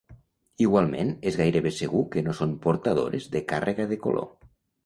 [0.63, 4.31] Igualment és gairebé segur que no són portadores de càrrega de color.